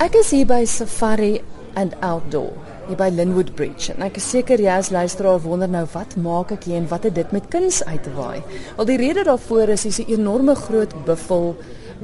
[0.00, 1.42] Ek is hier by Safari
[1.76, 2.52] and Outdoor
[2.88, 3.92] hier by Linwood Bridge.
[3.92, 7.04] En ek is seker jy as luisteraar wonder nou wat maak ek hier en wat
[7.08, 8.42] het dit met kuns uit te waai?
[8.78, 11.56] Wel die rede daarvoor is dis 'n enorme groot buffel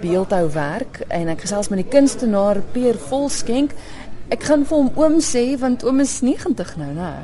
[0.00, 3.72] beeldhou werk en ek gesels met die kunstenaar Peer Volskenk.
[4.28, 7.14] Ek gaan vir hom oom sê want oom is 90 nou, né?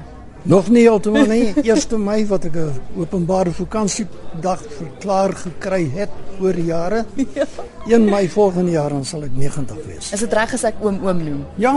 [0.45, 1.53] Nog nie heeltemal nie.
[1.63, 6.11] 1 Mei wat ek 'n openbare vakansiedag verklaar gekry het
[6.43, 7.05] oor jare.
[7.35, 7.47] Ja.
[7.87, 10.13] 1 Mei volgende jaar dan sal ek 90 wees.
[10.15, 11.41] Is dit reg as ek oom oom noem?
[11.63, 11.75] Ja,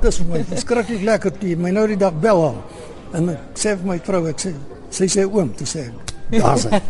[0.00, 2.60] dis vir my verskriklik lekker toe my nou die dag bel al.
[3.12, 4.54] En ek sê vir my vrou ek sê
[4.92, 6.80] sy sê oom, toe sê ek daar's hy.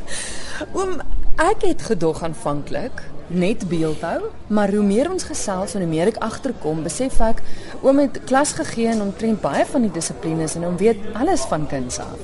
[0.78, 1.00] oom,
[1.40, 6.18] ek het gedog aanvanklik net beeldhou, maar hoe meer ons gesels en hoe meer ek
[6.24, 7.42] agterkom, besef ek
[7.84, 11.68] oom het klas gegee en omtrent baie van die dissiplines en hom weet alles van
[11.70, 12.18] kuns af.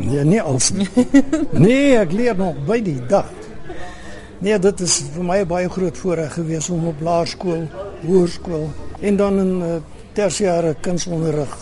[0.00, 0.88] Nee, nie als nie.
[1.66, 3.30] nee, ek leer nog by die dag.
[4.44, 7.62] Nee, dit is vir my baie groot voorreg gewees om op laerskool,
[8.02, 8.66] hoërskool
[9.08, 9.76] en dan in uh,
[10.12, 11.54] tersiêre kunsonderrig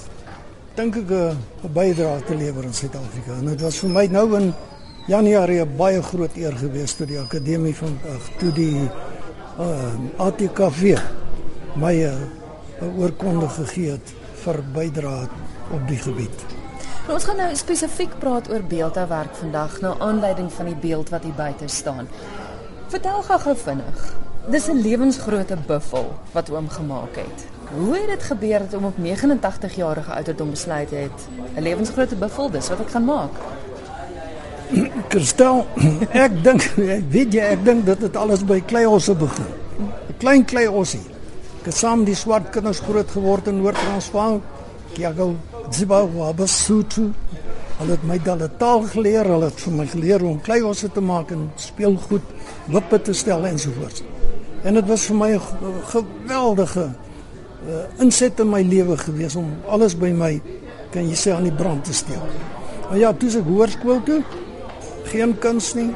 [0.74, 3.36] dink ek eh, 'n uh, bydrae te lewer in Suid-Afrika.
[3.38, 4.50] En dit was vir my nou in
[5.06, 8.90] Januarie 'n baie groot eer gewees toe die akademie van ag toe die
[9.60, 10.98] uh, ATKV
[11.76, 12.18] my 'n
[12.82, 15.28] uh, oorkonde gegee het vir bydrae
[15.70, 16.38] op die gebied.
[17.06, 21.22] Nou, ons gaan nou spesifiek praat oor beeldhouwerk vandag nou aanleiding van die beeld wat
[21.22, 22.08] hier buite staan.
[22.92, 24.00] Vertel gou vinnig.
[24.52, 27.46] Dis 'n lewensgrootte buffel wat oom gemaak het.
[27.76, 31.18] Hoe het dit gebeur dat oom op 89 jarige ouderdom besluit het
[31.56, 33.30] 'n lewensgrootte buffel dis wat ek gaan maak?
[35.12, 35.66] Kristel,
[36.26, 36.62] ek dink
[37.08, 39.50] weet jy, ek dink dat dit alles by kleiosse begin.
[40.08, 41.06] 'n Klein kleiosie.
[41.60, 44.40] Ek het saam die swart kinders groot geword in Noord-Transvaal.
[44.92, 45.36] Kiago,
[45.70, 47.12] Zimbabwe, Basutu.
[47.78, 51.00] Hulle het my dan 'n taal geleer, hulle het vir my geleer om kleiosse te
[51.00, 52.22] maak en speelgoed,
[52.66, 54.02] wippe te stel ensovoorts.
[54.62, 55.40] En dit was vir my 'n
[55.90, 56.86] geweldige
[57.66, 60.40] uh, inset in my lewe gewees om alles by my
[60.90, 62.20] kan jy sê aan die brand te steek.
[62.88, 64.22] Maar ja, toe ek hoërskool toe,
[65.08, 65.90] geen kuns nie.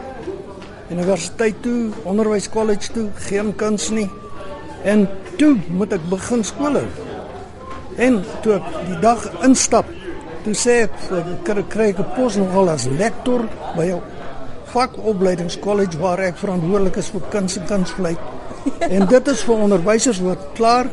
[0.90, 4.08] Universiteit toe, onderwyskollege toe, geen kuns nie.
[4.84, 6.80] En toe moet ek begin skool.
[7.96, 9.86] En toe ek die dag instap,
[10.44, 10.96] toe sê ek
[11.56, 14.15] ek kry ek 'n pos nogal as lektor by 'n
[14.72, 18.16] vakopleidingskollege waar ek verantwoordelik is vir kuns en kunsvlei.
[18.96, 20.90] en dit is vir onderwysers wat klaar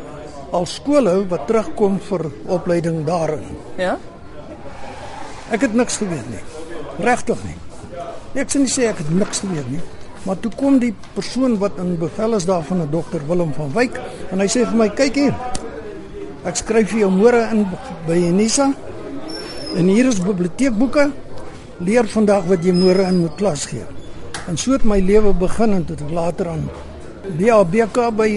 [0.53, 3.45] al skool hou wat terugkom vir opleiding daarin.
[3.77, 3.97] Ja.
[5.53, 6.43] Ek het niks geweet nie.
[7.03, 7.57] Regtig nie.
[8.41, 9.81] Ek sê nie sê ek het niks geweet nie.
[10.23, 13.73] Maar toe kom die persoon wat in bevel is daar van 'n dokter Willem van
[13.73, 13.99] Wyk
[14.31, 15.35] en hy sê vir my kyk hier.
[16.45, 17.67] Ek skryf vir jou môre in
[18.07, 18.73] by Unisa.
[19.75, 21.11] En hier is biblioteekboeke.
[21.81, 23.85] Leer vandag wat jy môre in moet klas gee.
[24.47, 26.67] En so het my lewe begin en tot later aan
[27.39, 28.29] die ABK by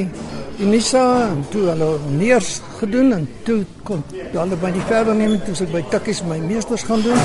[0.63, 5.57] Unisa en toe hulle neers gedoen en toe kom hulle by die verder neem toe
[5.67, 7.19] ek by Tikkies my meesters gaan doen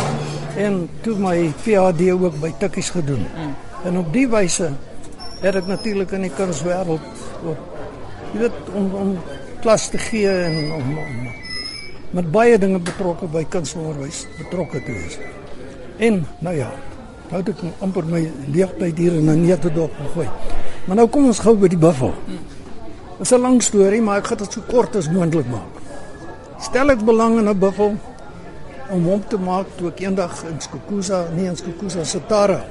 [0.60, 3.24] en toe my PhD ook by Tikkies gedoen.
[3.88, 4.72] En op die wyse
[5.42, 7.70] het ek natuurlik in die kunswêreld op
[8.34, 9.14] jy weet om om
[9.62, 11.30] klas te gee en om, om
[12.18, 15.22] met baie dinge betrokke by kunsonderwys betrokke te wees.
[16.02, 16.72] En nou ja,
[17.30, 20.30] nou het ek amper my leeftyd hier in 'n netedop gegooi.
[20.86, 22.14] Maar nou kom ons gou by die buffel.
[23.18, 25.72] Dit is 'n lang storie, maar ek gaan dit so kort as moontlik maak.
[26.60, 27.96] Stel ek belang in 'n buffel
[28.90, 32.66] om hom te maak toe ek eendag in Skukuza, nie in Skukuza, Satara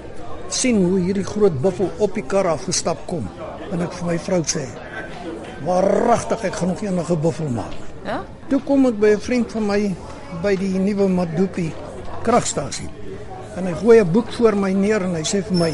[0.48, 3.28] sien hoe hierdie groot buffel op die kar afgestap kom
[3.72, 4.66] en ek vir my vrou sê
[5.64, 7.74] waaragtig ek gaan nog enige buffel maak.
[8.04, 8.24] Ja?
[8.48, 9.94] Toe kom ek by 'n vriend van my
[10.42, 11.72] by die nuwe Madupi
[12.22, 12.99] kragstasie.
[13.56, 15.72] En hy gooi 'n boek voor my neer en hy sê vir my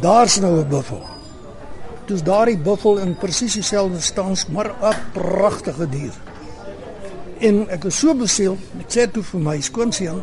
[0.00, 1.02] daar's nou 'n buffel.
[2.06, 6.12] Dis daardie buffel in presies dieselfde stans, maar 'n pragtige dier.
[7.38, 10.22] En ek was so besiel, ek sê toe vir my skoonseun,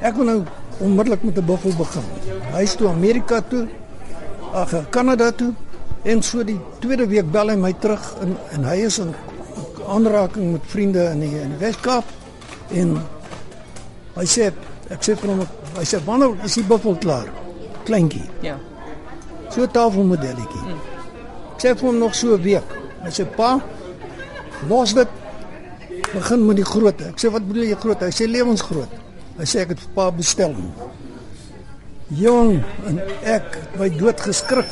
[0.00, 0.42] ek wil nou
[0.78, 2.04] onmiddellik met 'n buffel begin.
[2.52, 3.68] Hy is toe Amerika toe,
[4.52, 5.52] ag Kanada toe
[6.02, 9.14] en so die tweede week bel hy my terug en en hy is in
[9.88, 12.04] aanraking met vriende in die, in die Weskaap
[12.70, 12.94] en
[14.14, 14.52] hy sê
[14.90, 15.42] ek sê vir hom
[15.78, 17.28] hy sê wanneer is die buffel klaar?
[17.84, 18.24] Kleintjie.
[18.42, 18.56] Ja.
[19.50, 20.62] So 'n tafelmodelletjie.
[20.64, 20.80] Hmm.
[21.54, 22.68] Ek sê vir hom nog so 'n week.
[23.04, 23.60] Hy sê pa,
[24.68, 25.08] los dit
[26.14, 27.00] begin met die groot.
[27.00, 28.00] Ek sê wat bedoel jy groot?
[28.00, 28.92] Hy sê lewensgroot.
[29.38, 30.54] Hy sê ek het vir pa bestel.
[32.14, 34.70] Jong, en ek my dood geskrik.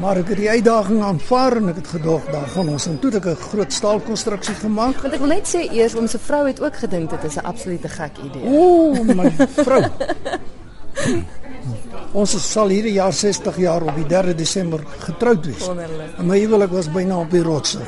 [0.00, 3.10] Maar ek het die uitdaging aanvaar en ek het gedog daar gaan ons en toe
[3.12, 5.02] het ek 'n groot staalkonstruksie gemaak.
[5.02, 7.44] Want ek wil net sê eers om se vrou het ook gedink dit is 'n
[7.44, 8.44] absolute gek idee.
[8.44, 9.30] Ooh, my
[9.64, 9.84] vrou.
[12.12, 15.66] Ons sal hierdie jaar 60 jaar op die 3 Desember getroud wees.
[15.66, 16.18] Wonderlik.
[16.18, 17.78] En my huwelik was byna op die rotse.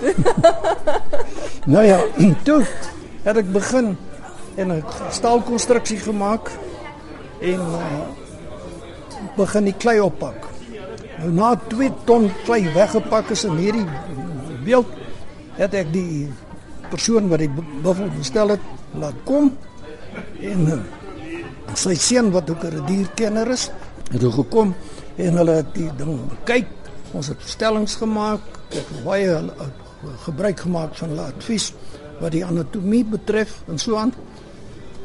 [1.74, 2.00] nou ja,
[2.46, 2.64] toe
[3.22, 3.96] het ek begin
[4.56, 6.50] en 'n staalkonstruksie gemaak
[7.40, 8.06] en uh,
[9.36, 10.53] begin die klei oppak.
[11.32, 13.86] Na 2 ton klei weggepak is in hierdie
[14.64, 14.90] beeld
[15.56, 16.26] het ek die
[16.90, 17.50] persoon wat die
[17.84, 18.64] buffel bestel het
[18.98, 19.52] laat kom
[20.40, 20.78] en uh,
[21.74, 23.70] sy seun wat ook 'n dierkenner is,
[24.10, 24.74] het ook gekom
[25.16, 26.68] en hulle het die ding kyk.
[27.12, 29.68] Ons het stellings gemaak, ek het baie uh,
[30.26, 31.72] gebruik gemaak van hulle advies
[32.20, 34.12] wat die anatomie betref en so aan.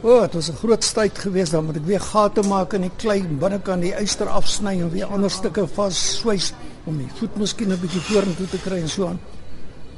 [0.02, 2.82] O, oh, dit was 'n groot stryd geweest dan moet ek weer gate maak in
[2.82, 6.54] die klei binnekant die yster afsny en weer ander stukke vas swys
[6.86, 9.20] om die voet miskien 'n bietjie vorentoe te kry en so aan.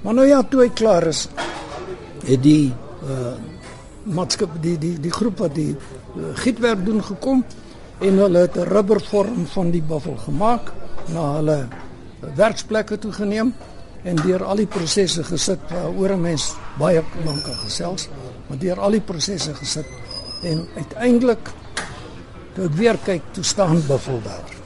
[0.02, 1.28] Maar nou ja, toe hy klaar is,
[2.26, 3.34] het die uh
[4.04, 7.44] maatskap die die die groep wat die uh, gietwerk doen gekom
[8.00, 10.72] en hulle het 'n rubbervorm van die buffel gemaak
[11.14, 11.68] na hulle
[12.36, 13.54] werksplekke toe geneem
[14.04, 18.10] en deur al die prosesse gesit waaroor 'n mens baie lank kan gesels
[18.52, 19.86] maar deur al die prosesse gesit
[20.44, 21.52] en uiteindelik
[22.56, 24.58] toe ek weer kyk toe staan buffel daar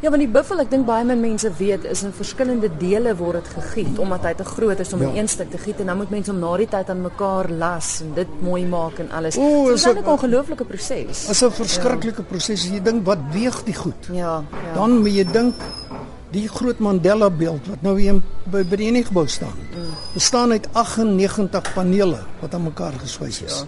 [0.00, 3.40] Ja, want die buffel, ek dink baie min mense weet, is in verskillende dele word
[3.40, 5.08] dit gegiet omdat hy te groot is om Ja.
[5.10, 7.48] in een stuk te giet en dan moet mense hom na die tyd aan mekaar
[7.50, 9.36] las en dit mooi maak en alles.
[9.36, 11.26] O, so, is dit 'n dit- ongelooflike proses.
[11.28, 14.74] is 'n verskriklike proses jy dink wat weeg die goed Ja, ja.
[14.74, 15.54] dan moet jy dink
[16.32, 18.20] die groot Mandela beeld wat nou hier
[18.52, 19.56] by by die Unie gebou staan
[20.14, 23.62] bestaan uit 98 panele wat aan mekaar geswys is.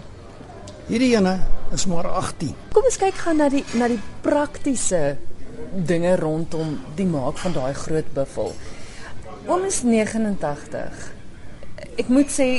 [0.89, 1.39] Hierdie ene
[1.73, 2.53] is maar 18.
[2.73, 5.17] Kom ons kyk gou na die na die praktiese
[5.71, 8.53] dinge rondom die maak van daai groot buffel.
[9.67, 11.05] Is 89.
[11.97, 12.49] Ek moet sê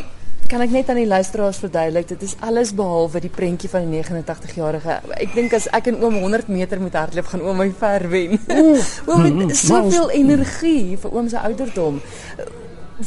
[0.53, 4.03] kan ek net aan die luisteraars verduidelik dit is alles behalwe die prentjie van die
[4.03, 4.99] 89-jarige.
[5.17, 8.37] Ek dink as ek en oom 100 meter moet hardloop gaan oom my ver wen.
[9.11, 12.03] oom het soveel energie vir oom se ouderdom.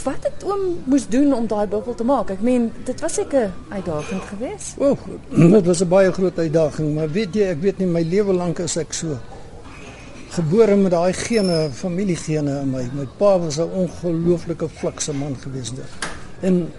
[0.01, 2.33] Wat het oom moes doen om daai buffel te maak?
[2.33, 4.81] Ek meen dit was seker uitdagend geweest.
[4.81, 4.97] O,
[5.59, 8.65] dit was 'n baie groot uitdaging, maar weet jy, ek weet nie my lewe lank
[8.65, 9.21] is ek so
[10.33, 12.89] gebore met daai gene, familiegene in my.
[12.97, 15.85] My pa was 'n ongelooflike flikse man geweest.
[16.41, 16.73] En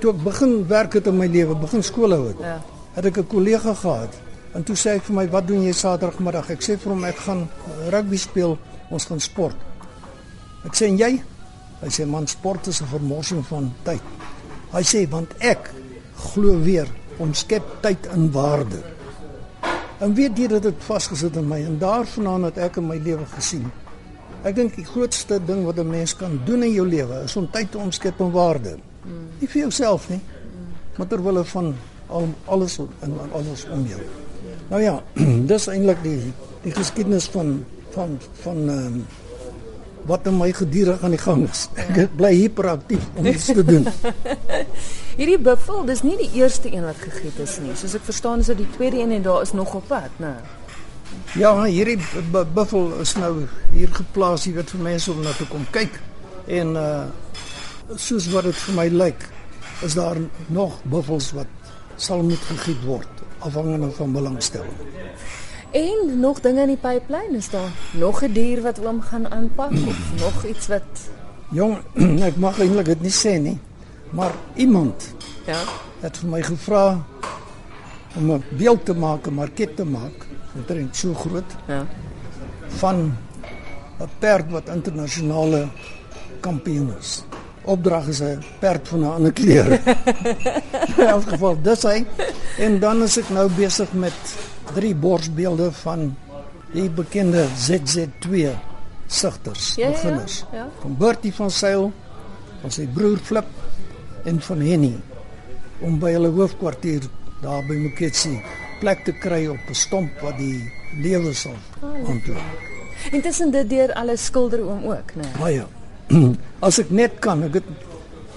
[0.00, 2.40] toe ek begin werk het in my lewe, begin skool hou het.
[2.40, 2.60] Ja.
[2.96, 4.12] het ek 'n kollega gehad.
[4.52, 7.16] En toe sê ek vir my, "Wat doen jy Saterdagmiddag?" Ek sê vir hom, "Ek
[7.16, 7.48] gaan
[7.90, 8.58] rugby speel,
[8.90, 9.56] ons gaan sport."
[10.64, 11.22] Ek sê, "En jy?"
[11.80, 14.00] Hy sê, "Man, sport is 'n vermorsing van tyd."
[14.70, 15.70] Hy sê, "Want ek
[16.14, 16.86] glo weer
[17.18, 18.82] om skep tyd in waarde."
[19.98, 23.26] En weet jy dat dit vasgesit in my en daarvandaan het ek in my lewe
[23.26, 23.70] gesien.
[24.42, 27.50] Ek dink die grootste ding wat 'n mens kan doen in jou lewe is om
[27.50, 28.76] tyd te omskep in waarde.
[29.40, 30.20] Nie vir jouself nie,
[30.96, 31.74] maar ter wille van
[32.08, 34.00] al alles en alles om jou.
[34.70, 35.02] Nou ja,
[35.52, 36.32] dis eintlik die
[36.62, 37.64] die geskiedenis van
[37.94, 39.06] van van ehm um,
[40.06, 41.64] wat in my gedurig aan die gang is.
[41.74, 43.88] Ek bly hiperaktief om iets te doen.
[45.18, 47.72] Hierdie buffel, dis nie die eerste een wat gegiet is nie.
[47.74, 50.30] Soos ek verstaan is dit die tweede een en daar is nog op pad, né?
[51.34, 51.98] Ja, hierdie
[52.30, 53.32] bu- buffel is nou
[53.72, 55.98] hier geplaas, jy weet vir mense om na te kom kyk.
[56.46, 57.04] En uh
[57.94, 59.28] soos wat dit vir my lyk,
[59.86, 60.16] is daar
[60.48, 61.46] nog buffels wat
[61.96, 64.72] sal moet gegiet word afhangende van belangstelling.
[65.76, 67.70] En nog dinge in die pipeline is daar.
[67.92, 71.10] Nog 'n dier wat oom gaan aanpak of nog iets wat
[71.50, 71.78] Jong,
[72.28, 73.58] ek mag eintlik dit nie sê nie,
[74.10, 75.14] maar iemand
[75.46, 75.60] ja.
[76.00, 77.04] het vir my gevra
[78.16, 81.86] om 'n beeld te maak, 'n market te maak, omtrent so groot Ja.
[82.68, 83.14] van
[84.00, 85.68] 'n perd wat internasionale
[86.40, 87.22] kampioen is.
[87.66, 89.72] Opdrag is 'n perd van 'n ander kleur.
[90.98, 92.04] In elk geval, dis hy.
[92.58, 94.12] En dan is ek nou besig met
[94.74, 96.16] drie borsbeelde van
[96.72, 98.54] die bekende ZZ2
[99.06, 99.92] sigters, Ja, ja, ja.
[99.92, 100.44] beginners.
[100.52, 100.68] Ja.
[100.80, 101.92] Van Bertie van Sail,
[102.60, 103.46] van sy broer Flip
[104.24, 104.94] en van Henny
[105.80, 107.02] om by hulle hoofkwartier
[107.42, 108.40] daar by Moketsi
[108.80, 112.42] plek te kry op 'n stomp wat die lewe sal aantoon.
[113.12, 115.28] Intussen dit deur alles skilder oom ook, né?
[115.38, 115.64] Baie.
[116.66, 117.72] As ek net kan, ek het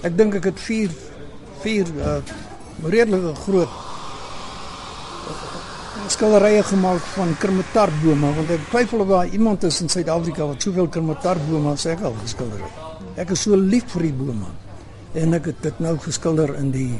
[0.06, 0.90] ek dink ek het 4
[1.62, 2.20] 4 uh
[2.80, 3.72] redelike groot
[6.10, 10.88] skilderye gemaak van kermetarbome want ek twyfel of daar iemand is in Suid-Afrika wat soveel
[10.88, 12.80] kermetarbome as ek al geskilder het.
[13.20, 14.48] Ek is so lief vir die bome
[15.20, 16.94] en ek het dit nou geskilder in die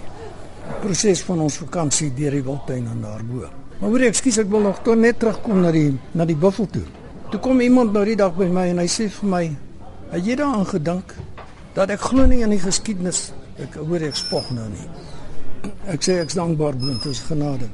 [0.83, 3.49] proses van ons vakansie deur die Wildtuin en daarbo.
[3.81, 6.69] Maar hoor ek, ekskuus, ek wil nog tot net terugkom na die na die buffel
[6.71, 6.85] toe.
[7.33, 9.45] Toe kom iemand nou die dag by my en hy sê vir my,
[10.11, 11.15] "Het jy daaraan gedink
[11.75, 14.89] dat ek glo nie in die geskiedenis ek hoor ek spog nou nie."
[15.87, 17.69] Ek sê ek's dankbaar boontoe is genade.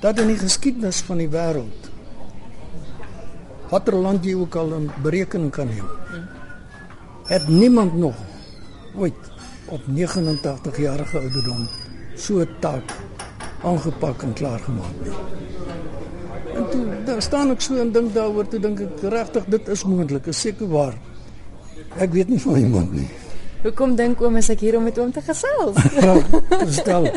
[0.00, 1.90] Dat in die geskiedenis van die wêreld
[3.70, 5.88] watter land jy ook al in berekening kan neem.
[7.26, 8.14] Het niemand nog
[8.94, 9.32] ooit
[9.66, 11.66] op 89 jarige ouderdom
[12.14, 12.94] so taak
[13.66, 15.16] aangepak en klaar gemaak nie.
[16.56, 19.84] En toe dan staan ek so en dink daaroor, toe dink ek regtig dit is
[19.84, 20.94] moontlik, is seker waar.
[21.98, 23.08] Ek weet nie van iemand nie.
[23.64, 25.78] Hoekom dink oom is ek hier om met oom te gesels?
[26.78, 27.08] Stel.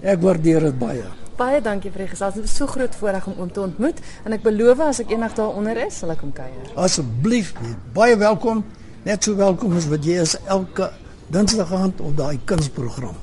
[0.00, 1.04] Ek waardeer dit baie.
[1.34, 2.38] Baie dankie vir die gesels.
[2.38, 5.34] Dit is so groot voorreg om oom te ontmoet en ek beloof as ek eendag
[5.34, 6.70] daaronder is, sal ek hom kuier.
[6.78, 7.52] Asseblief,
[7.96, 8.62] baie welkom.
[9.04, 10.92] Net so welkom as wat jy is elke
[11.34, 13.16] Dinsdag aand op daai kunsprogram.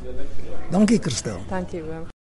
[0.74, 1.40] Dankie Christel.
[1.50, 2.04] Dankie oom.